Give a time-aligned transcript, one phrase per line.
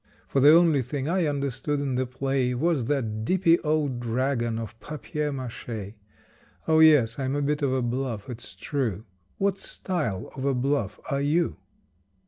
[0.27, 4.79] For the only thing I understood in the play Was that dippy, old dragon of
[4.79, 5.93] papier maché.
[6.67, 9.05] Oh, yes, I'm a bit of a bluff, it's true;
[9.37, 11.57] What style of a bluff are you?